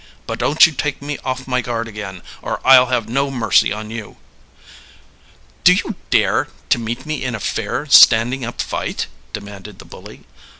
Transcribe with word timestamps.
"But 0.25 0.39
don't 0.39 0.65
you 0.65 0.73
take 0.73 0.99
me 0.99 1.19
off 1.23 1.47
my 1.47 1.61
guard 1.61 1.87
again, 1.87 2.23
or 2.41 2.59
I'll 2.65 2.87
have 2.87 3.07
no 3.07 3.29
mercy 3.29 3.71
on 3.71 3.91
you." 3.91 4.17
"Do 5.63 5.73
you 5.73 5.93
dare 6.09 6.47
to 6.71 6.79
meet 6.79 7.05
me 7.05 7.23
in 7.23 7.35
a 7.35 7.39
fair, 7.39 7.85
standing 7.85 8.43
up 8.43 8.61
fight?" 8.63 9.05
demanded 9.31 9.77
the 9.77 9.85
bully. 9.85 10.21